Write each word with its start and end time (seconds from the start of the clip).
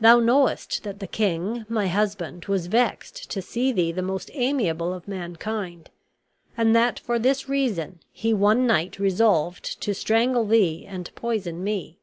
Thou 0.00 0.18
knowest 0.18 0.82
that 0.82 0.98
the 0.98 1.06
king, 1.06 1.64
my 1.68 1.86
husband, 1.86 2.46
was 2.46 2.66
vexed 2.66 3.30
to 3.30 3.40
see 3.40 3.70
thee 3.70 3.92
the 3.92 4.02
most 4.02 4.28
amiable 4.34 4.92
of 4.92 5.06
mankind; 5.06 5.88
and 6.56 6.74
that 6.74 6.98
for 6.98 7.16
this 7.16 7.48
reason 7.48 8.00
he 8.10 8.34
one 8.34 8.66
night 8.66 8.98
resolved 8.98 9.80
to 9.80 9.94
strangle 9.94 10.44
thee 10.48 10.84
and 10.84 11.14
poison 11.14 11.62
me. 11.62 12.00